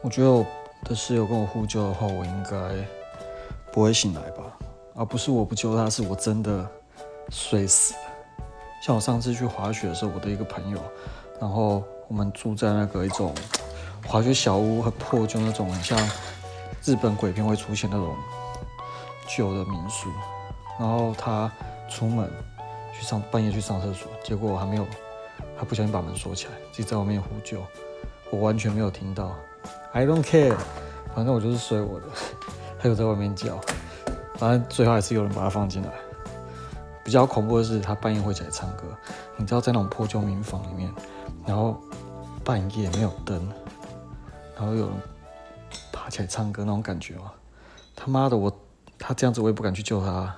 [0.00, 0.46] 我觉得我
[0.84, 2.58] 的室友跟我呼救的话，我应该
[3.72, 4.44] 不会醒来吧？
[4.94, 6.64] 而不是我不救他，是我真的
[7.30, 8.00] 睡死了。
[8.80, 10.78] 像我上次去滑雪的时候，我的一个朋友，
[11.40, 13.34] 然后我们住在那个一种
[14.06, 15.98] 滑雪小屋，很破旧那种，很像
[16.84, 18.14] 日本鬼片会出现那种
[19.28, 20.08] 旧的民宿。
[20.78, 21.50] 然后他
[21.88, 22.30] 出门
[22.94, 24.86] 去上半夜去上厕所，结果我还没有，
[25.58, 27.60] 他不小心把门锁起来，自己在外面呼救，
[28.30, 29.34] 我完全没有听到。
[29.92, 30.56] I don't care，
[31.14, 32.06] 反正我就是睡我的，
[32.78, 33.58] 他有在外面叫，
[34.36, 35.90] 反正最后还是有人把他放进来。
[37.02, 38.84] 比较恐怖的是，他半夜会起来唱歌。
[39.36, 40.92] 你知道，在那种破旧民房里面，
[41.46, 41.80] 然后
[42.44, 43.48] 半夜没有灯，
[44.54, 44.96] 然后有人
[45.90, 47.32] 爬起来唱歌那种感觉吗？
[47.96, 48.52] 他妈的，我
[48.98, 50.36] 他这样子我也不敢去救他。